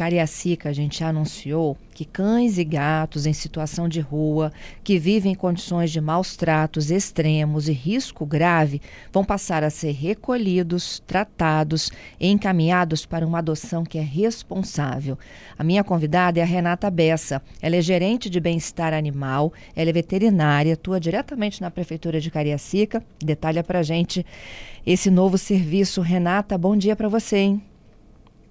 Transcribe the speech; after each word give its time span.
Cariacica, 0.00 0.70
a 0.70 0.72
gente 0.72 1.04
anunciou 1.04 1.76
que 1.92 2.06
cães 2.06 2.56
e 2.56 2.64
gatos 2.64 3.26
em 3.26 3.34
situação 3.34 3.86
de 3.86 4.00
rua, 4.00 4.50
que 4.82 4.98
vivem 4.98 5.32
em 5.32 5.34
condições 5.34 5.90
de 5.90 6.00
maus 6.00 6.36
tratos 6.36 6.90
extremos 6.90 7.68
e 7.68 7.72
risco 7.72 8.24
grave, 8.24 8.80
vão 9.12 9.22
passar 9.22 9.62
a 9.62 9.68
ser 9.68 9.92
recolhidos, 9.92 11.02
tratados 11.06 11.92
e 12.18 12.28
encaminhados 12.28 13.04
para 13.04 13.26
uma 13.26 13.40
adoção 13.40 13.84
que 13.84 13.98
é 13.98 14.02
responsável. 14.02 15.18
A 15.58 15.62
minha 15.62 15.84
convidada 15.84 16.40
é 16.40 16.42
a 16.42 16.46
Renata 16.46 16.90
Bessa. 16.90 17.42
Ela 17.60 17.76
é 17.76 17.82
gerente 17.82 18.30
de 18.30 18.40
bem-estar 18.40 18.94
animal, 18.94 19.52
ela 19.76 19.90
é 19.90 19.92
veterinária, 19.92 20.72
atua 20.72 20.98
diretamente 20.98 21.60
na 21.60 21.70
Prefeitura 21.70 22.22
de 22.22 22.30
Cariacica. 22.30 23.04
Detalha 23.22 23.62
para 23.62 23.82
gente 23.82 24.24
esse 24.86 25.10
novo 25.10 25.36
serviço. 25.36 26.00
Renata, 26.00 26.56
bom 26.56 26.74
dia 26.74 26.96
para 26.96 27.06
você, 27.06 27.36
hein? 27.36 27.69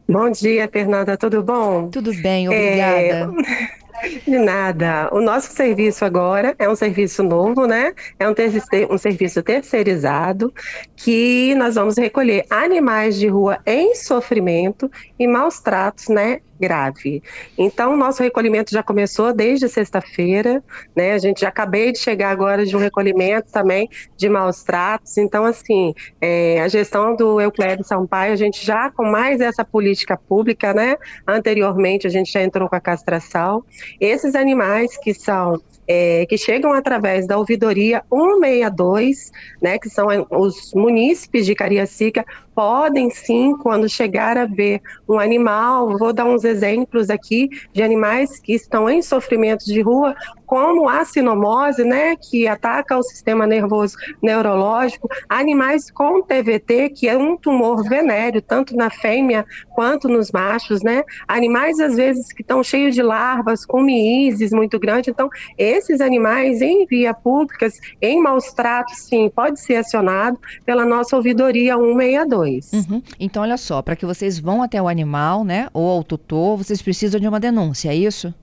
Bom 0.09 0.31
dia, 0.31 0.67
Fernanda, 0.67 1.15
tudo 1.15 1.43
bom? 1.43 1.87
Tudo 1.87 2.11
bem, 2.15 2.49
obrigada. 2.49 3.31
É... 3.45 3.79
De 4.25 4.39
nada. 4.39 5.07
O 5.11 5.21
nosso 5.21 5.53
serviço 5.53 6.03
agora 6.03 6.55
é 6.57 6.67
um 6.67 6.75
serviço 6.75 7.21
novo, 7.21 7.67
né? 7.67 7.93
É 8.17 8.27
um, 8.27 8.33
ter 8.33 8.49
um 8.89 8.97
serviço 8.97 9.43
terceirizado 9.43 10.51
que 10.95 11.53
nós 11.55 11.75
vamos 11.75 11.95
recolher 11.95 12.43
animais 12.49 13.19
de 13.19 13.27
rua 13.27 13.59
em 13.67 13.93
sofrimento 13.93 14.89
e 15.19 15.27
maus 15.27 15.59
tratos, 15.59 16.07
né? 16.07 16.39
Grave. 16.59 17.23
Então, 17.57 17.95
nosso 17.95 18.21
recolhimento 18.21 18.71
já 18.71 18.83
começou 18.83 19.33
desde 19.33 19.69
sexta-feira, 19.69 20.63
né? 20.95 21.13
A 21.13 21.17
gente 21.17 21.41
já 21.41 21.49
acabei 21.49 21.91
de 21.91 21.99
chegar 21.99 22.29
agora 22.29 22.65
de 22.65 22.75
um 22.75 22.79
recolhimento 22.79 23.51
também 23.51 23.89
de 24.17 24.27
maus 24.29 24.63
tratos. 24.63 25.17
Então, 25.17 25.45
assim, 25.45 25.93
é, 26.19 26.61
a 26.61 26.67
gestão 26.67 27.15
do 27.15 27.39
Euclério 27.39 27.83
Sampaio, 27.83 28.33
a 28.33 28.35
gente 28.35 28.65
já 28.65 28.89
com 28.91 29.05
mais 29.05 29.39
essa 29.39 29.63
política 29.63 30.17
pública, 30.17 30.73
né? 30.73 30.97
Anteriormente, 31.27 32.05
a 32.05 32.09
gente 32.09 32.31
já 32.31 32.41
entrou 32.41 32.67
com 32.67 32.75
a 32.75 32.81
castração. 32.81 33.63
Esses 33.99 34.35
animais 34.35 34.97
que 34.97 35.13
são 35.13 35.61
é, 35.89 36.23
que 36.27 36.37
chegam 36.37 36.71
através 36.71 37.25
da 37.25 37.35
ouvidoria 37.35 38.03
162, 38.13 39.31
né, 39.59 39.79
que 39.79 39.89
são 39.89 40.05
os 40.29 40.71
munícipes 40.75 41.47
de 41.47 41.55
Cariacica, 41.55 42.23
podem 42.59 43.09
sim, 43.09 43.55
quando 43.55 43.87
chegar 43.87 44.37
a 44.37 44.45
ver 44.45 44.81
um 45.07 45.17
animal, 45.17 45.97
vou 45.97 46.11
dar 46.11 46.25
uns 46.25 46.43
exemplos 46.43 47.09
aqui 47.09 47.47
de 47.71 47.81
animais 47.81 48.37
que 48.37 48.53
estão 48.53 48.89
em 48.89 49.01
sofrimento 49.01 49.63
de 49.63 49.79
rua, 49.79 50.13
como 50.45 50.89
a 50.89 51.05
sinomose, 51.05 51.85
né, 51.85 52.15
que 52.17 52.47
ataca 52.47 52.97
o 52.97 53.03
sistema 53.03 53.47
nervoso 53.47 53.95
neurológico, 54.21 55.07
animais 55.29 55.89
com 55.89 56.21
TVT, 56.21 56.89
que 56.89 57.07
é 57.07 57.15
um 57.15 57.37
tumor 57.37 57.87
venéreo, 57.87 58.41
tanto 58.41 58.75
na 58.75 58.89
fêmea 58.89 59.45
quanto 59.69 60.09
nos 60.09 60.29
machos, 60.29 60.81
né, 60.81 61.03
animais 61.27 61.79
às 61.79 61.95
vezes 61.95 62.33
que 62.33 62.41
estão 62.41 62.61
cheios 62.61 62.93
de 62.93 63.01
larvas, 63.01 63.63
com 63.63 63.81
miíses 63.81 64.51
muito 64.51 64.77
grande, 64.79 65.11
então 65.11 65.29
esses 65.57 66.01
animais 66.01 66.61
em 66.61 66.85
via 66.87 67.13
públicas, 67.13 67.75
em 68.01 68.19
maus 68.19 68.51
tratos, 68.51 68.97
sim, 69.07 69.31
pode 69.33 69.61
ser 69.61 69.75
acionado 69.75 70.37
pela 70.65 70.83
nossa 70.83 71.15
ouvidoria 71.15 71.77
162. 71.77 72.48
Uhum. 72.73 73.01
Então, 73.19 73.43
olha 73.43 73.57
só, 73.57 73.81
para 73.81 73.95
que 73.95 74.05
vocês 74.05 74.39
vão 74.39 74.61
até 74.61 74.81
o 74.81 74.87
animal, 74.87 75.43
né, 75.43 75.67
ou 75.73 75.89
ao 75.89 76.03
tutor, 76.03 76.57
vocês 76.57 76.81
precisam 76.81 77.19
de 77.19 77.27
uma 77.27 77.39
denúncia, 77.39 77.89
é 77.89 77.95
isso? 77.95 78.33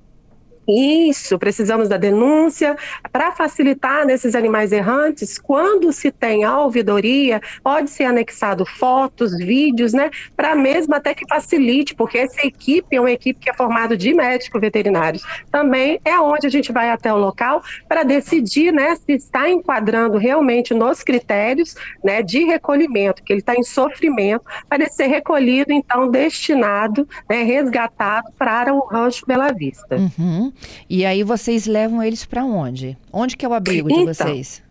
Isso, 0.69 1.39
precisamos 1.39 1.89
da 1.89 1.97
denúncia 1.97 2.77
para 3.12 3.33
facilitar 3.33 4.05
nesses 4.05 4.34
animais 4.34 4.73
errantes. 4.73 5.39
Quando 5.39 5.92
se 5.92 6.11
tem 6.11 6.45
a 6.45 6.58
ouvidoria, 6.58 7.41
pode 7.62 7.91
ser 7.91 8.05
anexado 8.05 8.64
fotos, 8.67 9.36
vídeos, 9.36 9.92
né? 9.92 10.11
Para 10.36 10.55
mesmo 10.55 10.95
até 10.95 11.14
que 11.14 11.27
facilite, 11.28 11.95
porque 11.95 12.19
essa 12.19 12.47
equipe 12.47 12.97
é 12.97 13.00
uma 13.00 13.11
equipe 13.11 13.41
que 13.41 13.50
é 13.50 13.55
formada 13.55 13.97
de 13.97 14.12
médicos 14.12 14.61
veterinários. 14.61 15.23
Também 15.50 16.00
é 16.05 16.19
onde 16.19 16.47
a 16.47 16.50
gente 16.50 16.73
vai 16.73 16.91
até 16.91 17.12
o 17.12 17.17
local 17.17 17.62
para 17.89 18.03
decidir, 18.03 18.73
né, 18.73 18.97
se 18.97 19.12
está 19.12 19.48
enquadrando 19.48 20.19
realmente 20.19 20.75
nos 20.75 21.02
critérios, 21.02 21.74
né, 22.02 22.23
de 22.23 22.45
recolhimento, 22.45 23.23
que 23.23 23.33
ele 23.33 23.40
está 23.40 23.55
em 23.55 23.63
sofrimento, 23.63 24.45
para 24.69 24.83
ele 24.83 24.90
ser 24.90 25.07
recolhido, 25.07 25.73
então 25.73 26.11
destinado, 26.11 27.08
né, 27.29 27.42
resgatado 27.42 28.30
para 28.39 28.73
o 28.74 28.86
rancho 28.86 29.24
Bela 29.27 29.52
Vista. 29.52 29.96
Uhum. 29.96 30.52
E 30.89 31.05
aí 31.05 31.22
vocês 31.22 31.67
levam 31.67 32.02
eles 32.02 32.24
para 32.24 32.44
onde? 32.44 32.96
Onde 33.12 33.36
que 33.36 33.44
é 33.44 33.48
o 33.48 33.55
abrigo 33.55 33.90
então, 33.90 34.05
de 34.05 34.14
vocês? 34.14 34.62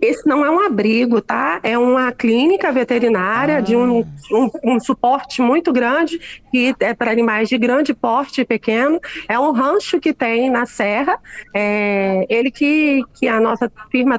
Esse 0.00 0.26
não 0.26 0.44
é 0.44 0.50
um 0.50 0.60
abrigo, 0.60 1.20
tá? 1.20 1.60
É 1.62 1.78
uma 1.78 2.10
clínica 2.10 2.72
veterinária 2.72 3.58
ah. 3.58 3.60
de 3.60 3.76
um, 3.76 4.00
um, 4.32 4.50
um, 4.64 4.80
suporte 4.80 5.40
muito 5.40 5.72
grande, 5.72 6.18
que 6.50 6.74
é 6.80 6.92
para 6.92 7.10
animais 7.10 7.48
de 7.48 7.56
grande 7.56 7.94
porte 7.94 8.40
e 8.40 8.44
pequeno. 8.44 9.00
É 9.28 9.38
um 9.38 9.52
rancho 9.52 10.00
que 10.00 10.12
tem 10.12 10.50
na 10.50 10.66
Serra. 10.66 11.18
É, 11.54 12.26
ele 12.28 12.50
que, 12.50 13.04
que 13.14 13.28
é 13.28 13.30
a 13.30 13.40
nossa 13.40 13.70
firma 13.90 14.18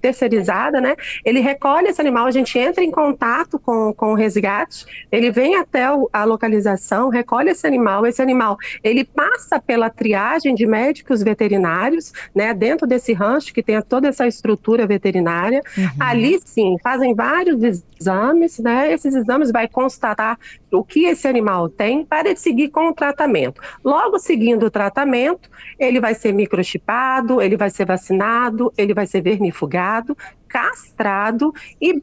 terceirizada, 0.00 0.80
né? 0.80 0.96
Ele 1.24 1.40
recolhe 1.40 1.88
esse 1.88 2.00
animal, 2.00 2.26
a 2.26 2.32
gente 2.32 2.58
entra 2.58 2.82
em 2.82 2.90
contato 2.90 3.58
com, 3.58 3.92
com 3.92 4.12
o 4.12 4.14
resgate, 4.14 4.84
ele 5.12 5.30
vem 5.30 5.56
até 5.56 5.90
o, 5.92 6.08
a 6.12 6.24
localização, 6.24 7.08
recolhe 7.08 7.50
esse 7.50 7.66
animal. 7.66 8.04
Esse 8.04 8.20
animal, 8.20 8.56
ele 8.82 9.04
passa 9.04 9.60
pela 9.60 9.88
triagem 9.90 10.54
de 10.54 10.66
médicos 10.66 11.22
veterinários, 11.22 12.12
né? 12.34 12.52
Dentro 12.52 12.86
desse 12.86 13.12
rancho 13.12 13.54
que 13.54 13.62
tem 13.62 13.80
toda 13.82 14.08
essa 14.08 14.26
estrutura 14.26 14.87
veterinária. 14.88 15.62
Uhum. 15.76 15.88
Ali 16.00 16.40
sim, 16.44 16.76
fazem 16.82 17.14
vários 17.14 17.62
exames, 17.62 18.58
né? 18.58 18.92
Esses 18.92 19.14
exames 19.14 19.52
vai 19.52 19.68
constatar 19.68 20.38
o 20.72 20.82
que 20.82 21.04
esse 21.04 21.28
animal 21.28 21.68
tem 21.68 22.04
para 22.04 22.34
seguir 22.34 22.70
com 22.70 22.88
o 22.88 22.94
tratamento. 22.94 23.60
Logo 23.84 24.18
seguindo 24.18 24.66
o 24.66 24.70
tratamento, 24.70 25.48
ele 25.78 26.00
vai 26.00 26.14
ser 26.14 26.32
microchipado, 26.32 27.40
ele 27.40 27.56
vai 27.56 27.70
ser 27.70 27.84
vacinado, 27.84 28.72
ele 28.76 28.94
vai 28.94 29.06
ser 29.06 29.20
vermifugado, 29.20 30.16
castrado 30.48 31.52
e 31.80 32.02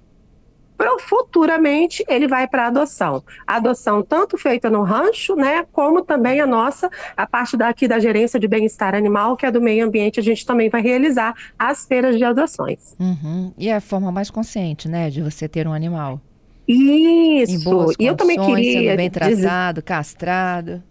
futuramente 0.99 2.03
ele 2.07 2.27
vai 2.27 2.47
para 2.47 2.67
adoção. 2.67 3.23
A 3.45 3.57
adoção 3.57 4.01
tanto 4.01 4.37
feita 4.37 4.69
no 4.69 4.83
rancho, 4.83 5.35
né, 5.35 5.65
como 5.71 6.01
também 6.01 6.39
a 6.39 6.47
nossa, 6.47 6.89
a 7.15 7.27
parte 7.27 7.55
daqui 7.55 7.87
da 7.87 7.99
gerência 7.99 8.39
de 8.39 8.47
bem-estar 8.47 8.95
animal, 8.95 9.37
que 9.37 9.45
é 9.45 9.51
do 9.51 9.61
meio 9.61 9.85
ambiente, 9.85 10.19
a 10.19 10.23
gente 10.23 10.45
também 10.45 10.69
vai 10.69 10.81
realizar 10.81 11.33
as 11.57 11.85
feiras 11.85 12.17
de 12.17 12.23
adoções. 12.23 12.95
Uhum. 12.99 13.53
E 13.57 13.69
é 13.69 13.75
a 13.75 13.81
forma 13.81 14.11
mais 14.11 14.29
consciente, 14.29 14.87
né, 14.87 15.09
de 15.09 15.21
você 15.21 15.47
ter 15.47 15.67
um 15.67 15.73
animal. 15.73 16.19
Isso. 16.67 17.93
e 17.99 18.05
eu 18.05 18.15
também 18.15 18.39
queria 18.39 18.81
sendo 18.81 18.97
bem 18.97 19.09
tratado, 19.09 19.75
dizer... 19.75 19.81
castrado. 19.83 20.83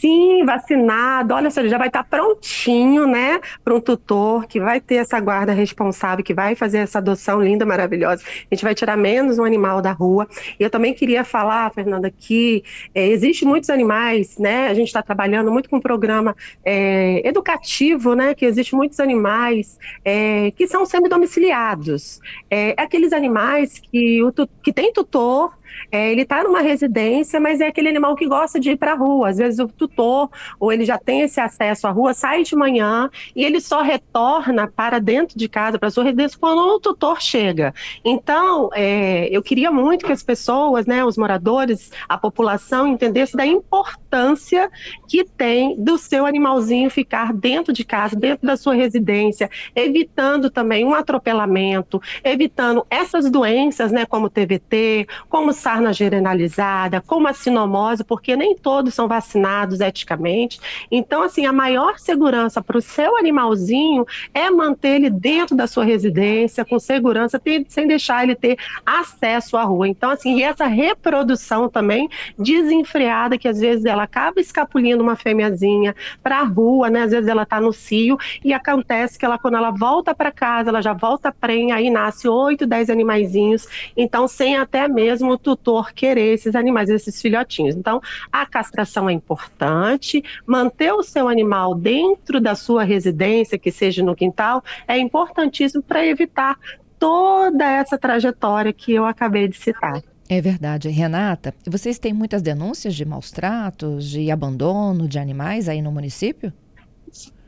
Sim, 0.00 0.44
vacinado. 0.44 1.34
Olha 1.34 1.50
só, 1.50 1.60
ele 1.60 1.68
já 1.68 1.76
vai 1.76 1.88
estar 1.88 2.04
prontinho, 2.04 3.04
né, 3.06 3.40
para 3.64 3.74
um 3.74 3.80
tutor 3.80 4.46
que 4.46 4.60
vai 4.60 4.80
ter 4.80 4.96
essa 4.96 5.18
guarda 5.18 5.52
responsável, 5.52 6.24
que 6.24 6.32
vai 6.32 6.54
fazer 6.54 6.78
essa 6.78 6.98
adoção 6.98 7.42
linda, 7.42 7.66
maravilhosa. 7.66 8.22
A 8.48 8.54
gente 8.54 8.62
vai 8.62 8.76
tirar 8.76 8.96
menos 8.96 9.38
um 9.40 9.44
animal 9.44 9.82
da 9.82 9.90
rua. 9.90 10.28
E 10.58 10.62
eu 10.62 10.70
também 10.70 10.94
queria 10.94 11.24
falar, 11.24 11.72
Fernanda, 11.72 12.12
que 12.16 12.62
é, 12.94 13.08
existe 13.08 13.44
muitos 13.44 13.70
animais, 13.70 14.38
né? 14.38 14.68
A 14.68 14.74
gente 14.74 14.86
está 14.86 15.02
trabalhando 15.02 15.50
muito 15.50 15.68
com 15.68 15.76
um 15.76 15.80
programa 15.80 16.36
é, 16.64 17.26
educativo, 17.26 18.14
né? 18.14 18.34
Que 18.34 18.46
existe 18.46 18.76
muitos 18.76 19.00
animais 19.00 19.78
é, 20.04 20.52
que 20.52 20.68
são 20.68 20.86
semi-domiciliados. 20.86 22.20
É, 22.48 22.72
aqueles 22.76 23.12
animais 23.12 23.80
que, 23.80 24.22
o, 24.22 24.32
que 24.62 24.72
tem 24.72 24.92
tutor 24.92 25.57
é, 25.90 26.10
ele 26.10 26.22
está 26.22 26.42
numa 26.42 26.60
residência, 26.60 27.40
mas 27.40 27.60
é 27.60 27.68
aquele 27.68 27.88
animal 27.88 28.14
que 28.14 28.26
gosta 28.26 28.60
de 28.60 28.70
ir 28.70 28.76
para 28.76 28.92
a 28.92 28.96
rua. 28.96 29.28
Às 29.28 29.38
vezes 29.38 29.58
o 29.58 29.68
tutor, 29.68 30.30
ou 30.58 30.72
ele 30.72 30.84
já 30.84 30.98
tem 30.98 31.22
esse 31.22 31.40
acesso 31.40 31.86
à 31.86 31.90
rua, 31.90 32.14
sai 32.14 32.42
de 32.42 32.54
manhã 32.54 33.10
e 33.34 33.44
ele 33.44 33.60
só 33.60 33.82
retorna 33.82 34.66
para 34.68 34.98
dentro 34.98 35.38
de 35.38 35.48
casa, 35.48 35.78
para 35.78 35.90
sua 35.90 36.04
residência, 36.04 36.38
quando 36.38 36.60
o 36.60 36.80
tutor 36.80 37.20
chega. 37.20 37.74
Então, 38.04 38.70
é, 38.74 39.28
eu 39.30 39.42
queria 39.42 39.70
muito 39.70 40.06
que 40.06 40.12
as 40.12 40.22
pessoas, 40.22 40.86
né, 40.86 41.04
os 41.04 41.16
moradores, 41.16 41.90
a 42.08 42.18
população 42.18 42.86
entendesse 42.88 43.36
da 43.36 43.46
importância 43.46 44.70
que 45.06 45.24
tem 45.24 45.76
do 45.76 45.96
seu 45.98 46.26
animalzinho 46.26 46.90
ficar 46.90 47.32
dentro 47.32 47.72
de 47.72 47.84
casa, 47.84 48.16
dentro 48.16 48.46
da 48.46 48.56
sua 48.56 48.74
residência, 48.74 49.50
evitando 49.74 50.50
também 50.50 50.84
um 50.84 50.94
atropelamento, 50.94 52.00
evitando 52.22 52.86
essas 52.90 53.30
doenças, 53.30 53.92
né, 53.92 54.04
como 54.06 54.30
TVT, 54.30 55.06
como 55.28 55.52
sarna 55.58 55.92
generalizada, 55.92 57.02
como 57.06 57.28
a 57.28 57.34
sinomose, 57.34 58.02
porque 58.02 58.34
nem 58.34 58.56
todos 58.56 58.94
são 58.94 59.06
vacinados 59.06 59.80
eticamente. 59.80 60.58
Então, 60.90 61.22
assim, 61.22 61.44
a 61.44 61.52
maior 61.52 61.98
segurança 61.98 62.62
para 62.62 62.78
o 62.78 62.82
seu 62.82 63.16
animalzinho 63.18 64.06
é 64.32 64.48
manter 64.50 64.96
ele 64.96 65.10
dentro 65.10 65.54
da 65.54 65.66
sua 65.66 65.84
residência, 65.84 66.64
com 66.64 66.78
segurança, 66.78 67.40
sem 67.68 67.86
deixar 67.86 68.22
ele 68.22 68.34
ter 68.34 68.56
acesso 68.86 69.56
à 69.56 69.62
rua. 69.64 69.88
Então, 69.88 70.10
assim, 70.10 70.38
e 70.38 70.42
essa 70.42 70.66
reprodução 70.66 71.68
também 71.68 72.08
desenfreada, 72.38 73.36
que 73.36 73.48
às 73.48 73.58
vezes 73.58 73.84
ela 73.84 74.04
acaba 74.04 74.40
escapulindo 74.40 75.02
uma 75.02 75.16
fêmeazinha 75.16 75.94
para 76.22 76.38
a 76.38 76.44
rua, 76.44 76.88
né? 76.88 77.02
Às 77.02 77.10
vezes 77.10 77.28
ela 77.28 77.42
está 77.42 77.60
no 77.60 77.72
cio 77.72 78.16
e 78.44 78.52
acontece 78.52 79.18
que 79.18 79.24
ela, 79.24 79.38
quando 79.38 79.56
ela 79.56 79.70
volta 79.70 80.14
para 80.14 80.30
casa, 80.30 80.70
ela 80.70 80.80
já 80.80 80.92
volta 80.92 81.32
prenha, 81.32 81.74
aí 81.74 81.90
nasce 81.90 82.28
oito, 82.28 82.66
dez 82.66 82.88
animaizinhos, 82.88 83.66
então 83.96 84.28
sem 84.28 84.56
até 84.56 84.88
mesmo 84.88 85.36
tutor 85.48 85.94
querer 85.94 86.34
esses 86.34 86.54
animais, 86.54 86.90
esses 86.90 87.22
filhotinhos. 87.22 87.74
Então, 87.74 88.02
a 88.30 88.44
castração 88.44 89.08
é 89.08 89.14
importante, 89.14 90.22
manter 90.44 90.92
o 90.92 91.02
seu 91.02 91.26
animal 91.26 91.74
dentro 91.74 92.38
da 92.38 92.54
sua 92.54 92.84
residência, 92.84 93.58
que 93.58 93.72
seja 93.72 94.02
no 94.02 94.14
quintal, 94.14 94.62
é 94.86 94.98
importantíssimo 94.98 95.82
para 95.82 96.06
evitar 96.06 96.58
toda 96.98 97.64
essa 97.64 97.96
trajetória 97.96 98.74
que 98.74 98.92
eu 98.92 99.06
acabei 99.06 99.48
de 99.48 99.56
citar. 99.56 100.02
É 100.28 100.38
verdade. 100.42 100.90
Renata, 100.90 101.54
vocês 101.66 101.98
têm 101.98 102.12
muitas 102.12 102.42
denúncias 102.42 102.94
de 102.94 103.06
maus 103.06 103.30
tratos, 103.30 104.10
de 104.10 104.30
abandono 104.30 105.08
de 105.08 105.18
animais 105.18 105.66
aí 105.66 105.80
no 105.80 105.90
município? 105.90 106.52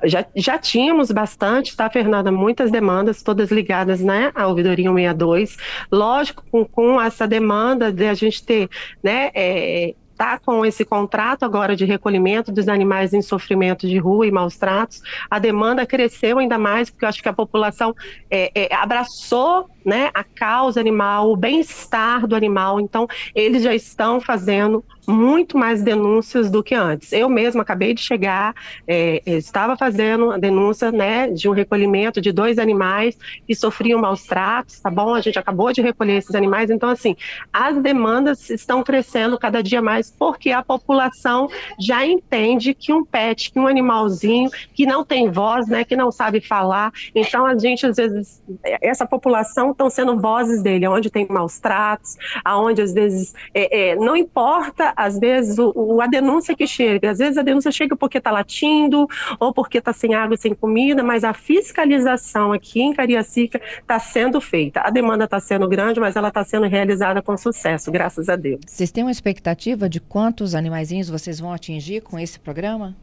Já, 0.05 0.25
já 0.35 0.58
tínhamos 0.58 1.11
bastante, 1.11 1.76
tá, 1.76 1.88
Fernanda? 1.91 2.31
Muitas 2.31 2.70
demandas, 2.70 3.23
todas 3.23 3.50
ligadas 3.50 4.00
né, 4.00 4.32
à 4.35 4.47
ouvidoria 4.47 4.91
162. 4.91 5.56
Lógico, 5.91 6.44
com, 6.50 6.64
com 6.64 7.00
essa 7.00 7.26
demanda 7.26 7.93
de 7.93 8.06
a 8.06 8.14
gente 8.14 8.43
ter 8.44 8.69
né, 9.02 9.31
é, 9.35 9.94
está 10.20 10.38
com 10.38 10.67
esse 10.67 10.85
contrato 10.85 11.44
agora 11.44 11.75
de 11.75 11.87
recolhimento 11.87 12.52
dos 12.52 12.69
animais 12.69 13.14
em 13.14 13.23
sofrimento 13.23 13.88
de 13.88 13.97
rua 13.97 14.26
e 14.26 14.31
maus 14.31 14.58
tratos, 14.58 15.00
a 15.31 15.38
demanda 15.38 15.87
cresceu 15.87 16.38
ainda 16.38 16.58
mais, 16.58 16.91
porque 16.91 17.06
eu 17.06 17.08
acho 17.08 17.23
que 17.23 17.29
a 17.29 17.32
população 17.32 17.94
é, 18.31 18.50
é, 18.55 18.75
abraçou 18.75 19.70
né, 19.85 20.11
a 20.15 20.25
causa 20.25 20.81
animal, 20.81 21.31
o 21.31 21.37
bem-estar 21.37 22.27
do 22.27 22.35
animal, 22.37 22.81
então 22.81 23.06
eles 23.35 23.62
já 23.62 23.75
estão 23.75 24.21
fazendo 24.21 24.85
muito 25.11 25.59
mais 25.59 25.82
denúncias 25.82 26.50
do 26.50 26.62
que 26.62 26.75
antes. 26.75 27.12
Eu 27.12 27.29
mesma 27.29 27.62
acabei 27.62 27.94
de 27.94 28.00
chegar, 28.00 28.55
é, 28.87 29.23
estava 29.27 29.77
fazendo 29.77 30.31
a 30.31 30.38
denúncia 30.38 30.93
né, 30.93 31.29
de 31.29 31.49
um 31.49 31.53
recolhimento 31.53 32.21
de 32.21 32.32
dois 32.32 32.59
animais 32.59 33.19
que 33.47 33.55
sofriam 33.55 34.00
maus 34.00 34.25
tratos, 34.25 34.81
tá 34.81 34.91
bom? 34.91 35.15
A 35.15 35.21
gente 35.21 35.38
acabou 35.38 35.73
de 35.73 35.83
recolher 35.83 36.19
esses 36.19 36.35
animais, 36.35 36.71
então 36.71 36.88
assim, 36.88 37.17
as 37.53 37.76
demandas 37.79 38.50
estão 38.50 38.83
crescendo 38.83 39.38
cada 39.38 39.62
dia 39.62 39.83
mais 39.83 40.11
porque 40.11 40.50
a 40.50 40.62
população 40.62 41.49
já 41.79 42.06
entende 42.06 42.75
que 42.75 42.93
um 42.93 43.05
pet, 43.05 43.50
que 43.50 43.59
um 43.59 43.67
animalzinho 43.67 44.50
que 44.75 44.87
não 44.87 45.05
tem 45.05 45.31
voz, 45.31 45.67
né, 45.69 45.85
que 45.85 45.97
não 45.97 46.11
sabe 46.11 46.41
falar, 46.41 46.93
então 47.15 47.47
a 47.47 47.59
gente 47.59 47.87
às 47.87 47.97
vezes 47.97 48.43
essa 48.81 49.06
população 49.06 49.70
estão 49.73 49.91
sendo 49.91 50.19
vozes 50.19 50.63
dele, 50.63 50.87
onde 50.89 51.11
tem 51.11 51.27
maus 51.29 51.59
tratos, 51.59 52.17
aonde 52.45 52.83
às 52.83 52.93
vezes 52.93 53.35
é, 53.55 53.91
é, 53.91 53.97
não 53.97 54.17
importa 54.17 54.93
às 54.97 55.19
vezes 55.19 55.59
o, 55.59 55.73
o, 55.75 56.01
a 56.01 56.07
denúncia 56.07 56.55
que 56.55 56.67
chega, 56.67 57.11
às 57.11 57.19
vezes 57.19 57.39
a 57.39 57.43
denúncia 57.43 57.71
chega 57.71 57.97
porque 57.97 58.19
está 58.19 58.31
latindo 58.31 59.07
ou 59.39 59.53
porque 59.53 59.79
está 59.79 59.93
sem 59.93 60.15
água, 60.15 60.37
sem 60.37 60.55
comida, 60.55 61.03
mas 61.03 61.25
a 61.25 61.33
fiscalização 61.33 62.53
aqui 62.53 62.81
em 62.81 62.93
Cariacica 62.93 63.61
está 63.81 63.99
sendo 63.99 64.41
feita. 64.41 64.81
A 64.81 64.91
demanda 64.91 65.25
está 65.25 65.41
sendo 65.41 65.69
grande, 65.69 66.01
mas 66.01 66.17
ela 66.17 66.29
está 66.29 66.45
sendo 66.45 66.67
realizada 66.67 67.23
com 67.23 67.37
sucesso, 67.37 67.91
graças 67.91 68.29
a 68.29 68.37
Deus. 68.37 68.61
Vocês 68.67 68.91
têm 68.91 69.05
uma 69.05 69.11
expectativa 69.11 69.89
de 69.89 70.01
quantos 70.01 70.55
animaizinhos 70.55 71.09
vocês 71.09 71.41
vão 71.41 71.53
atingir 71.53 72.01
com 72.03 72.19
esse 72.19 72.39
programa? 72.39 72.97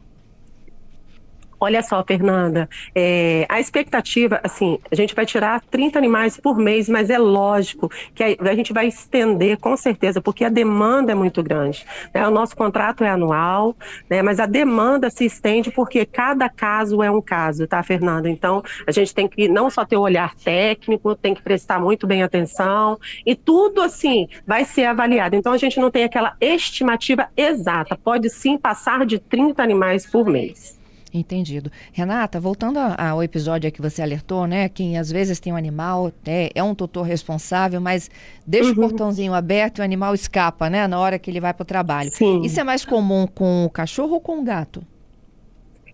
Olha 1.60 1.82
só, 1.82 2.04
Fernanda, 2.04 2.68
é, 2.94 3.44
a 3.48 3.58
expectativa, 3.58 4.40
assim, 4.44 4.78
a 4.90 4.94
gente 4.94 5.12
vai 5.12 5.26
tirar 5.26 5.60
30 5.60 5.98
animais 5.98 6.36
por 6.36 6.56
mês, 6.56 6.88
mas 6.88 7.10
é 7.10 7.18
lógico 7.18 7.90
que 8.14 8.22
a, 8.22 8.50
a 8.50 8.54
gente 8.54 8.72
vai 8.72 8.86
estender, 8.86 9.58
com 9.58 9.76
certeza, 9.76 10.20
porque 10.20 10.44
a 10.44 10.48
demanda 10.48 11.10
é 11.10 11.14
muito 11.16 11.42
grande. 11.42 11.84
Né? 12.14 12.26
O 12.26 12.30
nosso 12.30 12.56
contrato 12.56 13.02
é 13.02 13.10
anual, 13.10 13.76
né? 14.08 14.22
mas 14.22 14.38
a 14.38 14.46
demanda 14.46 15.10
se 15.10 15.24
estende 15.24 15.72
porque 15.72 16.06
cada 16.06 16.48
caso 16.48 17.02
é 17.02 17.10
um 17.10 17.20
caso, 17.20 17.66
tá, 17.66 17.82
Fernanda? 17.82 18.30
Então, 18.30 18.62
a 18.86 18.92
gente 18.92 19.12
tem 19.12 19.26
que 19.26 19.48
não 19.48 19.68
só 19.68 19.84
ter 19.84 19.96
o 19.96 20.00
olhar 20.00 20.36
técnico, 20.36 21.16
tem 21.16 21.34
que 21.34 21.42
prestar 21.42 21.80
muito 21.80 22.06
bem 22.06 22.22
atenção, 22.22 22.98
e 23.26 23.34
tudo, 23.34 23.82
assim, 23.82 24.28
vai 24.46 24.64
ser 24.64 24.84
avaliado. 24.84 25.34
Então, 25.34 25.52
a 25.52 25.58
gente 25.58 25.80
não 25.80 25.90
tem 25.90 26.04
aquela 26.04 26.36
estimativa 26.40 27.28
exata, 27.36 27.96
pode 27.96 28.30
sim 28.30 28.56
passar 28.56 29.04
de 29.04 29.18
30 29.18 29.60
animais 29.60 30.06
por 30.06 30.24
mês. 30.24 30.77
Entendido. 31.12 31.70
Renata, 31.92 32.38
voltando 32.38 32.78
ao 32.78 33.22
episódio 33.22 33.70
que 33.72 33.80
você 33.80 34.02
alertou, 34.02 34.46
né? 34.46 34.68
Que 34.68 34.96
às 34.96 35.10
vezes 35.10 35.40
tem 35.40 35.52
um 35.52 35.56
animal, 35.56 36.12
é, 36.26 36.50
é 36.54 36.62
um 36.62 36.74
tutor 36.74 37.04
responsável, 37.04 37.80
mas 37.80 38.10
deixa 38.46 38.70
uhum. 38.70 38.76
o 38.76 38.80
portãozinho 38.80 39.34
aberto 39.34 39.78
e 39.78 39.80
o 39.80 39.84
animal 39.84 40.14
escapa, 40.14 40.68
né? 40.68 40.86
Na 40.86 40.98
hora 40.98 41.18
que 41.18 41.30
ele 41.30 41.40
vai 41.40 41.54
para 41.54 41.62
o 41.62 41.66
trabalho. 41.66 42.10
Sim. 42.12 42.42
Isso 42.42 42.60
é 42.60 42.64
mais 42.64 42.84
comum 42.84 43.26
com 43.26 43.64
o 43.64 43.70
cachorro 43.70 44.14
ou 44.14 44.20
com 44.20 44.40
o 44.40 44.44
gato? 44.44 44.82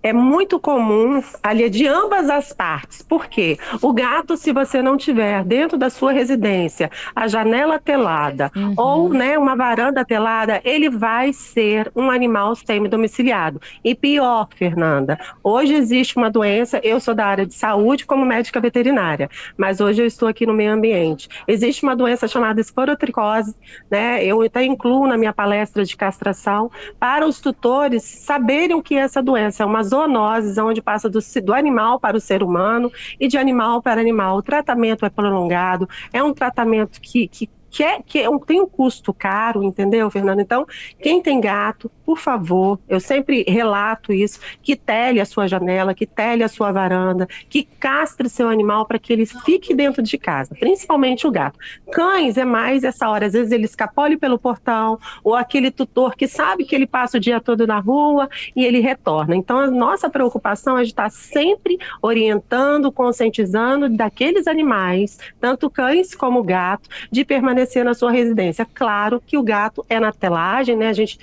É 0.05 0.13
muito 0.13 0.61
comum 0.61 1.23
ali 1.43 1.71
de 1.71 1.89
ambas 1.89 2.29
as 2.29 2.53
partes. 2.53 3.03
Por 3.03 3.27
quê? 3.27 3.59
O 3.81 3.91
gato, 3.91 4.37
se 4.37 4.53
você 4.53 4.83
não 4.83 4.99
tiver 4.99 5.43
dentro 5.45 5.79
da 5.79 5.89
sua 5.89 6.13
residência 6.13 6.91
a 7.17 7.27
janela 7.27 7.79
telada 7.79 8.53
uhum. 8.55 8.75
ou 8.77 9.09
né, 9.09 9.39
uma 9.39 9.57
varanda 9.57 10.05
telada, 10.05 10.61
ele 10.63 10.91
vai 10.91 11.33
ser 11.33 11.91
um 11.97 12.11
animal 12.11 12.55
semi-domiciliado. 12.55 13.63
E 13.83 13.95
pior, 13.95 14.47
Fernanda, 14.55 15.19
hoje 15.43 15.73
existe 15.73 16.19
uma 16.19 16.31
doença, 16.31 16.79
eu 16.85 17.01
sou 17.01 17.15
da 17.15 17.25
área 17.25 17.47
de 17.47 17.55
saúde 17.55 18.05
como 18.05 18.27
médica 18.27 18.61
veterinária, 18.61 19.31
mas 19.57 19.81
hoje 19.81 20.03
eu 20.03 20.07
estou 20.07 20.29
aqui 20.29 20.45
no 20.45 20.53
meio 20.53 20.73
ambiente. 20.73 21.31
Existe 21.49 21.83
uma 21.83 21.97
doença 21.97 22.29
chamada 22.29 22.61
esporotricose, 22.61 23.55
né? 23.91 24.23
Eu 24.23 24.43
até 24.43 24.63
incluo 24.63 25.07
na 25.07 25.17
minha 25.17 25.33
palestra 25.33 25.83
de 25.83 25.97
castração 25.97 26.71
para 27.01 27.27
os 27.27 27.41
tutores 27.41 28.03
saberem 28.03 28.77
o 28.77 28.83
que 28.83 28.97
é 28.97 29.01
essa 29.01 29.23
doença. 29.23 29.63
É 29.63 29.67
uma 29.67 29.83
zoonoses, 29.95 30.59
onde 30.59 30.83
passa 30.83 31.09
do, 31.09 31.21
do 31.43 31.55
animal 31.55 32.01
para 32.01 32.17
o 32.17 32.21
ser 32.21 32.43
humano 32.43 32.91
e 33.21 33.29
de 33.29 33.39
animal 33.39 33.81
para 33.81 34.01
animal. 34.01 34.39
O 34.39 34.43
tratamento 34.43 35.07
é 35.07 35.11
prolongado, 35.11 35.89
é 36.13 36.23
um 36.23 36.33
tratamento 36.33 37.01
que, 37.01 37.29
que 37.29 37.49
que, 37.75 37.83
é, 37.83 38.01
que 38.01 38.21
é 38.21 38.31
um, 38.31 38.39
tem 38.39 38.61
um 38.61 38.69
custo 38.69 39.13
caro, 39.13 39.65
entendeu, 39.65 40.09
Fernando? 40.09 40.39
Então, 40.39 40.65
quem 41.03 41.21
tem 41.21 41.41
gato, 41.41 41.91
por 42.05 42.19
favor, 42.19 42.79
eu 42.89 43.01
sempre 43.01 43.45
relato 43.49 44.13
isso, 44.13 44.39
que 44.63 44.77
tele 44.77 45.21
a 45.21 45.25
sua 45.25 45.47
janela, 45.49 45.95
que 45.95 46.07
tele 46.07 46.43
a 46.43 46.49
sua 46.49 46.71
varanda, 46.71 47.27
que 47.49 47.65
castre 47.65 48.29
seu 48.29 48.49
animal 48.49 48.87
para 48.87 48.99
que 48.99 49.13
ele 49.13 49.27
fique 49.27 49.75
dentro 49.75 50.03
de 50.03 50.19
casa, 50.19 50.55
principalmente 50.55 51.27
o 51.27 51.31
gato. 51.31 51.59
Cães 51.91 52.37
é 52.37 52.45
mais 52.45 52.85
essa 52.85 53.09
hora, 53.09 53.27
às 53.27 53.33
vezes 53.33 53.53
ele 53.53 53.65
escapole 53.65 54.17
pelo 54.17 54.39
portão, 54.39 54.99
ou 55.23 55.35
aquele 55.35 55.71
tutor 55.71 56.15
que 56.15 56.29
sabe 56.29 56.65
que 56.65 56.75
ele 56.75 56.87
passa 56.87 57.17
o 57.17 57.21
dia 57.21 57.41
todo 57.41 57.67
na 57.67 57.79
rua 57.79 58.29
e 58.55 58.65
ele 58.65 58.81
retorna. 58.81 59.35
Então, 59.35 59.59
a 59.59 59.71
nossa 59.71 60.11
preocupação 60.11 60.77
é 60.77 60.83
de 60.83 60.91
estar 60.91 61.11
sempre 61.11 61.79
orientando, 62.03 62.93
conscientizando 62.93 63.89
daqueles 63.89 64.47
animais, 64.47 65.19
tanto 65.41 65.71
cães 65.71 66.15
como 66.15 66.43
gato, 66.43 66.89
de 67.11 67.25
permanecer 67.25 67.85
na 67.85 67.95
sua 67.95 68.11
residência. 68.11 68.67
Claro 68.75 69.23
que 69.25 69.39
o 69.39 69.43
gato 69.43 69.85
é 69.89 69.99
na 69.99 70.13
telagem, 70.13 70.77
né? 70.77 70.89
A 70.89 70.93
gente 70.93 71.19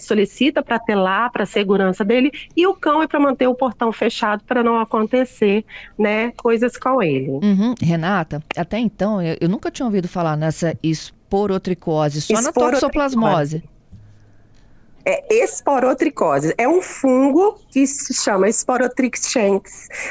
solicita 0.00 0.19
para 0.62 0.78
telar, 0.78 1.30
para 1.30 1.44
a 1.44 1.46
segurança 1.46 2.04
dele, 2.04 2.30
e 2.56 2.66
o 2.66 2.74
cão 2.74 3.02
é 3.02 3.06
para 3.06 3.20
manter 3.20 3.46
o 3.46 3.54
portão 3.54 3.92
fechado 3.92 4.42
para 4.44 4.62
não 4.62 4.78
acontecer, 4.78 5.64
né, 5.98 6.32
coisas 6.36 6.76
com 6.76 7.02
ele. 7.02 7.30
Uhum. 7.30 7.74
Renata, 7.80 8.42
até 8.56 8.78
então 8.78 9.20
eu, 9.22 9.36
eu, 9.40 9.48
nunca 9.48 9.70
tinha 9.70 9.86
ouvido 9.86 10.08
falar 10.08 10.36
nessa 10.36 10.76
esporotricose, 10.82 12.20
só 12.20 12.40
na 12.40 12.52
toxoplasmose 12.52 13.62
é 15.04 15.34
esporotricose. 15.42 16.54
É 16.56 16.68
um 16.68 16.82
fungo 16.82 17.58
que 17.68 17.86
se 17.86 18.14
chama 18.14 18.48
Sporotrix 18.48 19.32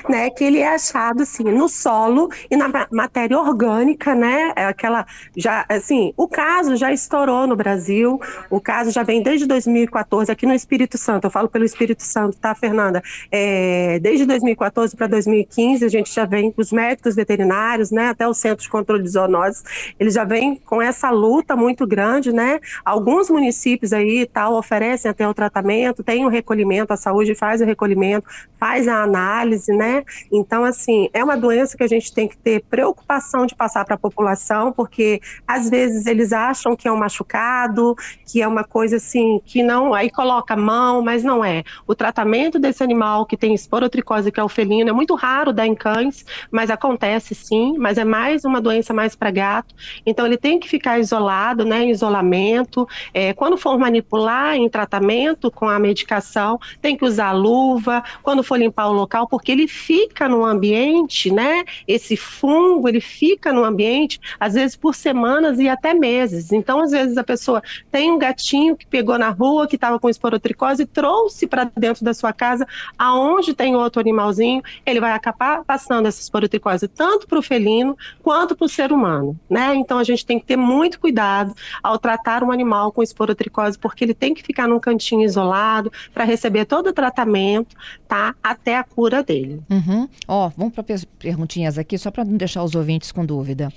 né? 0.08 0.30
Que 0.30 0.44
ele 0.44 0.60
é 0.60 0.74
achado 0.74 1.24
assim 1.24 1.44
no 1.44 1.68
solo 1.68 2.30
e 2.50 2.56
na 2.56 2.70
matéria 2.92 3.38
orgânica, 3.38 4.16
né? 4.16 4.54
É 4.56 4.66
aquela 4.66 5.06
já 5.36 5.66
assim, 5.70 6.14
o 6.18 6.28
caso 6.28 6.76
já 6.76 6.92
estourou 6.92 7.46
no 7.46 7.56
Brasil. 7.56 8.20
O 8.50 8.60
caso 8.60 8.92
já 8.92 9.04
vem 9.04 9.22
desde 9.22 9.46
2014 9.46 10.32
aqui 10.32 10.46
no 10.46 10.54
Espírito 10.54 10.98
Santo. 10.98 11.26
Eu 11.26 11.32
falo 11.32 11.50
pelo 11.50 11.66
Espírito 11.66 12.04
Santo, 12.04 12.38
tá, 12.38 12.56
Fernanda? 12.56 13.02
É, 13.32 14.00
desde 14.00 14.26
2014 14.26 14.96
para 14.96 15.08
2015 15.08 15.86
a 15.86 15.90
gente 15.90 16.14
já 16.14 16.26
vem 16.26 16.54
os 16.58 16.72
médicos 16.72 17.16
veterinários, 17.16 17.92
né? 17.92 18.10
Até 18.10 18.28
o 18.28 18.34
Centro 18.34 18.64
de 18.64 18.70
Controle 18.70 19.04
de 19.04 19.10
Zoonoses, 19.10 19.64
eles 20.00 20.14
já 20.14 20.24
vêm 20.24 20.56
com 20.56 20.82
essa 20.82 21.10
luta 21.10 21.56
muito 21.56 21.86
grande, 21.86 22.32
né? 22.32 22.60
Alguns 22.84 23.30
municípios 23.30 23.94
aí 23.94 24.26
tal 24.26 24.54
oferecem 24.56 24.79
oferecem 24.80 25.12
até 25.12 25.28
o 25.28 25.34
tratamento, 25.34 26.04
tem 26.04 26.26
o 26.26 26.30
recolhimento, 26.30 26.94
a 26.94 26.98
saúde 26.98 27.36
faz 27.36 27.60
o 27.60 27.66
recolhimento, 27.66 28.26
faz 28.58 28.88
a 28.88 29.04
análise, 29.04 29.72
né? 29.74 30.04
Então, 30.32 30.64
assim, 30.64 31.10
é 31.14 31.22
uma 31.22 31.36
doença 31.36 31.76
que 31.76 31.84
a 31.84 31.88
gente 31.88 32.14
tem 32.14 32.28
que 32.28 32.38
ter 32.38 32.64
preocupação 32.70 33.46
de 33.46 33.54
passar 33.54 33.84
para 33.84 33.96
a 33.96 33.98
população, 33.98 34.72
porque 34.72 35.20
às 35.46 35.70
vezes 35.70 36.06
eles 36.06 36.32
acham 36.32 36.76
que 36.76 36.88
é 36.88 36.92
um 36.92 36.98
machucado, 36.98 37.94
que 38.26 38.42
é 38.42 38.48
uma 38.48 38.64
coisa 38.64 38.96
assim, 38.96 39.42
que 39.46 39.62
não, 39.62 39.94
aí 39.94 40.10
coloca 40.10 40.54
a 40.54 40.58
mão, 40.58 41.02
mas 41.02 41.24
não 41.24 41.44
é. 41.44 41.64
O 41.86 41.94
tratamento 41.94 42.58
desse 42.58 42.82
animal 42.82 43.26
que 43.26 43.36
tem 43.36 43.54
esporotricose, 43.54 44.32
que 44.32 44.40
é 44.40 44.44
o 44.44 44.50
felino, 44.50 44.90
é 44.90 44.94
muito 44.94 45.14
raro 45.16 45.52
dar 45.52 45.68
em 45.68 45.76
cães, 45.76 46.26
mas 46.50 46.70
acontece 46.70 47.36
sim, 47.36 47.78
mas 47.78 47.98
é 47.98 48.06
mais 48.06 48.46
uma 48.46 48.62
doença 48.62 48.94
mais 48.94 49.14
para 49.14 49.30
gato. 49.30 49.76
Então, 50.06 50.26
ele 50.26 50.38
tem 50.38 50.58
que 50.58 50.70
ficar 50.70 51.00
isolado, 51.00 51.66
né, 51.66 51.84
em 51.84 51.90
isolamento. 51.90 52.88
É, 53.14 53.34
quando 53.34 53.58
for 53.58 53.78
manipular, 53.78 54.56
em 54.56 54.69
tratamento 54.70 55.52
com 55.52 55.68
a 55.68 55.80
medicação, 55.80 56.60
tem 56.82 56.96
que 56.96 57.06
usar 57.06 57.32
luva, 57.32 58.04
quando 58.24 58.44
for 58.44 58.58
limpar 58.58 58.88
o 58.88 58.94
local, 58.94 59.28
porque 59.28 59.52
ele 59.52 59.68
fica 59.68 60.28
no 60.28 60.46
ambiente, 60.46 61.32
né? 61.32 61.64
Esse 61.88 62.16
fungo, 62.16 62.88
ele 62.88 63.02
fica 63.02 63.52
no 63.52 63.64
ambiente, 63.64 64.20
às 64.40 64.54
vezes 64.54 64.76
por 64.76 64.96
semanas 64.96 65.60
e 65.60 65.68
até 65.68 65.94
meses. 65.94 66.52
Então, 66.52 66.82
às 66.82 66.92
vezes 66.92 67.18
a 67.18 67.24
pessoa 67.24 67.62
tem 67.92 68.12
um 68.12 68.18
gatinho 68.18 68.76
que 68.76 68.86
pegou 68.86 69.18
na 69.18 69.30
rua, 69.30 69.68
que 69.68 69.76
estava 69.76 70.00
com 70.00 70.10
esporotricose 70.10 70.86
trouxe 70.86 71.48
para 71.48 71.70
dentro 71.76 72.04
da 72.04 72.14
sua 72.14 72.34
casa, 72.34 72.68
aonde 72.98 73.54
tem 73.54 73.76
outro 73.76 74.00
animalzinho, 74.00 74.62
ele 74.86 75.00
vai 75.00 75.12
acabar 75.12 75.64
passando 75.64 76.08
essa 76.08 76.22
esporotricose 76.22 76.88
tanto 76.88 77.28
para 77.28 77.40
o 77.40 77.42
felino 77.42 77.98
quanto 78.22 78.56
para 78.56 78.66
o 78.66 78.70
ser 78.70 78.92
humano, 78.92 79.40
né? 79.50 79.76
Então 79.76 79.98
a 79.98 80.04
gente 80.04 80.26
tem 80.26 80.40
que 80.40 80.46
ter 80.46 80.58
muito 80.58 81.00
cuidado 81.00 81.54
ao 81.82 81.98
tratar 81.98 82.44
um 82.44 82.52
animal 82.52 82.92
com 82.92 83.02
esporotricose, 83.02 83.78
porque 83.78 84.04
ele 84.04 84.14
tem 84.14 84.34
que 84.34 84.44
ficar 84.44 84.59
num 84.68 84.80
cantinho 84.80 85.24
isolado 85.24 85.92
para 86.14 86.24
receber 86.24 86.66
todo 86.66 86.88
o 86.88 86.94
tratamento, 86.94 87.76
tá? 88.08 88.36
Até 88.44 88.78
a 88.78 88.84
cura 88.84 89.24
dele. 89.24 89.62
Uhum. 89.70 90.08
Ó, 90.28 90.50
vamos 90.56 90.74
para 90.74 90.84
perguntinhas 91.18 91.78
aqui, 91.78 91.98
só 91.98 92.12
para 92.12 92.26
não 92.26 92.38
deixar 92.38 92.64
os 92.64 92.76
ouvintes 92.76 93.12
com 93.12 93.26
dúvida. 93.26 93.72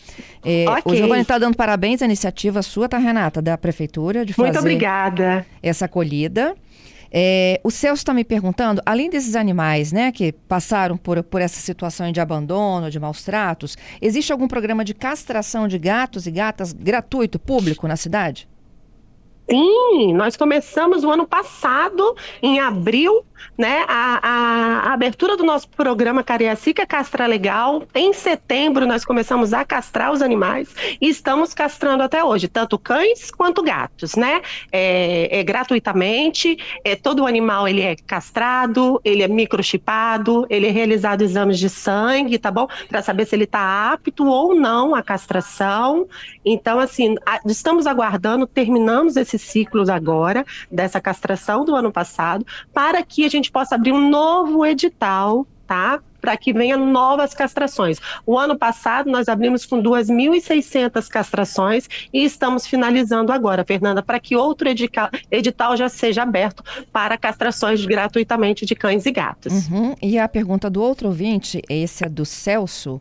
É, 0.44 0.64
okay. 0.68 0.82
O 0.92 0.96
Giovanni 0.96 1.22
está 1.22 1.38
dando 1.38 1.56
parabéns 1.56 2.02
à 2.02 2.04
iniciativa 2.04 2.62
sua, 2.62 2.88
tá, 2.88 2.98
Renata, 2.98 3.42
da 3.42 3.56
prefeitura, 3.56 4.24
de 4.24 4.32
fazer 4.32 4.48
Muito 4.48 4.60
obrigada. 4.60 5.46
essa 5.62 5.84
acolhida. 5.84 6.54
É, 7.14 7.60
o 7.62 7.70
Celso 7.70 8.00
está 8.00 8.14
me 8.14 8.24
perguntando, 8.24 8.80
além 8.86 9.10
desses 9.10 9.36
animais, 9.36 9.92
né, 9.92 10.10
que 10.10 10.32
passaram 10.32 10.96
por, 10.96 11.22
por 11.22 11.42
essa 11.42 11.60
situação 11.60 12.10
de 12.10 12.20
abandono, 12.20 12.90
de 12.90 12.98
maus 12.98 13.22
tratos, 13.22 13.76
existe 14.00 14.32
algum 14.32 14.48
programa 14.48 14.82
de 14.82 14.94
castração 14.94 15.68
de 15.68 15.78
gatos 15.78 16.26
e 16.26 16.30
gatas 16.30 16.72
gratuito, 16.72 17.38
público 17.38 17.86
na 17.86 17.96
cidade? 17.96 18.48
Sim, 19.48 20.14
nós 20.14 20.36
começamos 20.36 21.04
o 21.04 21.10
ano 21.10 21.26
passado, 21.26 22.16
em 22.42 22.60
abril, 22.60 23.24
né, 23.56 23.84
a, 23.88 24.20
a, 24.22 24.88
a, 24.88 24.92
abertura 24.92 25.36
do 25.36 25.44
nosso 25.44 25.68
programa 25.68 26.22
Cariacica 26.22 26.86
Castra 26.86 27.26
Legal. 27.26 27.82
Em 27.94 28.12
setembro, 28.12 28.86
nós 28.86 29.04
começamos 29.04 29.52
a 29.52 29.64
castrar 29.64 30.12
os 30.12 30.22
animais 30.22 30.74
e 31.00 31.08
estamos 31.08 31.52
castrando 31.54 32.02
até 32.02 32.24
hoje, 32.24 32.48
tanto 32.48 32.78
cães 32.78 33.30
quanto 33.30 33.62
gatos, 33.62 34.14
né? 34.16 34.42
É, 34.70 35.40
é 35.40 35.42
gratuitamente, 35.42 36.56
é, 36.84 36.96
todo 36.96 37.26
animal 37.26 37.68
ele 37.68 37.82
é 37.82 37.96
castrado, 37.96 39.00
ele 39.04 39.22
é 39.22 39.28
microchipado, 39.28 40.46
ele 40.48 40.66
é 40.66 40.70
realizado 40.70 41.22
exames 41.22 41.58
de 41.58 41.68
sangue, 41.68 42.38
tá 42.38 42.50
bom? 42.50 42.66
Para 42.88 43.02
saber 43.02 43.26
se 43.26 43.34
ele 43.34 43.44
está 43.44 43.92
apto 43.92 44.26
ou 44.26 44.54
não 44.54 44.94
à 44.94 45.02
castração. 45.02 46.08
Então, 46.44 46.78
assim, 46.80 47.16
a, 47.26 47.40
estamos 47.46 47.86
aguardando, 47.86 48.46
terminamos 48.46 49.16
esses 49.32 49.42
ciclos 49.42 49.88
agora, 49.88 50.44
dessa 50.70 51.00
castração 51.00 51.64
do 51.64 51.74
ano 51.74 51.90
passado, 51.90 52.46
para 52.72 53.02
que 53.02 53.24
a 53.24 53.28
gente 53.28 53.50
possa 53.50 53.74
abrir 53.74 53.92
um 53.92 54.08
novo 54.10 54.64
edital, 54.66 55.46
tá? 55.66 56.00
Para 56.20 56.36
que 56.36 56.52
venha 56.52 56.76
novas 56.76 57.34
castrações. 57.34 57.98
O 58.24 58.38
ano 58.38 58.56
passado 58.56 59.10
nós 59.10 59.28
abrimos 59.28 59.66
com 59.66 59.82
2.600 59.82 61.08
castrações 61.08 61.88
e 62.12 62.24
estamos 62.24 62.66
finalizando 62.66 63.32
agora, 63.32 63.64
Fernanda, 63.64 64.02
para 64.02 64.20
que 64.20 64.36
outro 64.36 64.68
edital, 64.68 65.08
edital 65.30 65.76
já 65.76 65.88
seja 65.88 66.22
aberto 66.22 66.62
para 66.92 67.18
castrações 67.18 67.84
gratuitamente 67.84 68.64
de 68.64 68.74
cães 68.76 69.04
e 69.04 69.10
gatos. 69.10 69.68
Uhum. 69.68 69.96
E 70.00 70.16
a 70.18 70.28
pergunta 70.28 70.70
do 70.70 70.80
outro 70.80 71.08
ouvinte, 71.08 71.60
esse 71.68 72.04
é 72.04 72.08
do 72.08 72.24
Celso. 72.24 73.00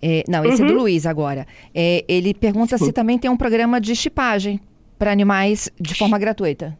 É, 0.00 0.22
não, 0.28 0.44
esse 0.44 0.62
uhum. 0.62 0.68
é 0.68 0.70
do 0.70 0.76
uhum. 0.76 0.82
Luiz 0.82 1.06
agora. 1.06 1.46
É, 1.74 2.04
ele 2.06 2.34
pergunta 2.34 2.76
se 2.76 2.92
também 2.92 3.18
tem 3.18 3.30
um 3.30 3.36
programa 3.36 3.80
de 3.80 3.96
chipagem 3.96 4.60
para 4.98 5.12
animais 5.12 5.70
de 5.80 5.94
forma 5.94 6.18
gratuita. 6.18 6.76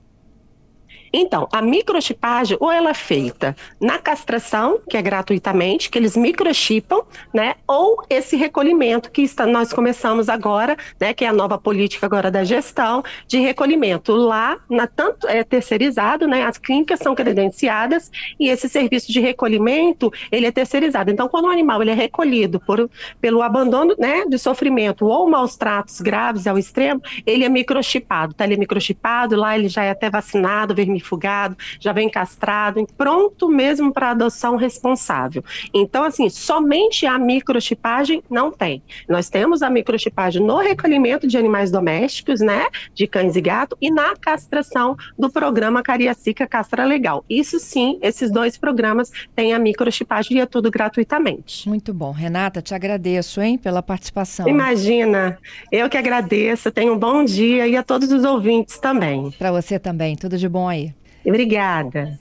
Então, 1.13 1.49
a 1.53 1.63
microchipagem, 1.63 2.57
ou 2.61 2.71
ela 2.71 2.91
é 2.91 2.95
feita 2.95 3.57
na 3.81 3.99
castração, 3.99 4.81
que 4.89 4.97
é 4.97 5.03
gratuitamente, 5.03 5.91
que 5.91 5.99
eles 5.99 6.17
microchipam, 6.17 7.03
né? 7.33 7.55
Ou 7.67 8.03
esse 8.11 8.37
recolhimento 8.37 9.11
que 9.11 9.23
está, 9.23 9.47
nós 9.47 9.73
começamos 9.73 10.29
agora, 10.29 10.77
né? 11.01 11.15
Que 11.15 11.25
é 11.25 11.29
a 11.29 11.33
nova 11.33 11.59
política 11.59 12.07
agora 12.07 12.31
da 12.31 12.45
gestão 12.45 13.03
de 13.27 13.39
recolhimento. 13.39 14.13
Lá, 14.13 14.59
na, 14.69 14.87
tanto 14.87 15.27
é 15.27 15.43
terceirizado, 15.43 16.27
né? 16.27 16.45
As 16.45 16.59
clínicas 16.59 17.01
são 17.01 17.15
credenciadas 17.15 18.11
e 18.39 18.49
esse 18.49 18.69
serviço 18.69 19.11
de 19.11 19.21
recolhimento, 19.21 20.13
ele 20.31 20.47
é 20.47 20.53
terceirizado. 20.53 21.11
Então, 21.11 21.29
quando 21.29 21.47
o 21.47 21.51
animal 21.51 21.83
ele 21.83 21.91
é 21.91 21.95
recolhido 21.95 22.61
por, 22.61 22.91
pelo 23.21 23.43
abandono, 23.43 23.95
né? 23.99 24.25
De 24.27 24.39
sofrimento 24.39 25.07
ou 25.07 25.29
maus 25.29 25.57
tratos 25.57 26.01
graves 26.01 26.47
ao 26.47 26.59
extremo, 26.59 27.01
ele 27.27 27.45
é 27.45 27.49
microchipado, 27.49 28.35
tá? 28.35 28.45
Ele 28.45 28.55
é 28.55 28.59
microchipado, 28.59 29.37
lá 29.37 29.57
ele 29.57 29.69
já 29.69 29.85
é 29.85 29.91
até 29.91 30.11
vacinado, 30.11 30.75
vermelho 30.75 30.98
vermifugado, 30.99 31.57
já 31.81 31.93
vem 31.93 32.11
castrado, 32.11 32.87
pronto 32.97 33.49
mesmo 33.49 33.93
para 33.93 34.11
adoção 34.11 34.57
responsável. 34.57 35.43
Então, 35.73 36.05
assim, 36.05 36.29
somente 36.29 37.07
a 37.07 37.19
microchipagem 37.19 38.23
não 38.29 38.51
tem. 38.51 38.83
Nós 39.09 39.31
temos 39.31 39.63
a 39.63 39.71
microchipagem 39.71 40.43
no 40.43 40.59
recolhimento 40.59 41.27
de 41.27 41.39
animais 41.39 41.71
domésticos, 41.71 42.41
né, 42.41 42.67
de 42.95 43.07
cães 43.07 43.37
e 43.37 43.41
gato, 43.41 43.77
e 43.81 43.91
na 43.91 44.15
castração 44.17 44.97
do 45.19 45.31
programa 45.31 45.83
Cariacica 45.83 46.47
Castra 46.47 46.85
Legal. 46.85 47.25
Isso 47.29 47.59
sim, 47.59 47.99
esses 48.03 48.31
dois 48.31 48.59
programas 48.59 49.11
têm 49.35 49.55
a 49.55 49.59
microchipagem 49.59 50.39
e 50.39 50.41
é 50.41 50.47
tudo 50.47 50.71
gratuitamente. 50.71 51.69
Muito 51.69 51.95
bom. 51.95 52.11
Renata, 52.11 52.61
te 52.61 52.75
agradeço, 52.75 53.41
hein, 53.41 53.57
pela 53.57 53.83
participação. 53.83 54.49
Imagina, 54.49 55.39
eu 55.71 55.89
que 55.89 55.97
agradeço, 55.97 56.71
tenha 56.71 56.93
um 56.93 56.99
bom 56.99 57.25
dia 57.25 57.67
e 57.67 57.77
a 57.77 57.83
todos 57.83 58.11
os 58.11 58.25
ouvintes 58.25 58.79
também. 58.79 59.31
Para 59.39 59.53
você 59.53 59.79
também, 59.79 60.17
tudo 60.17 60.37
de 60.37 60.49
bom 60.49 60.69
aí. 60.69 60.88
Obrigada. 61.25 62.17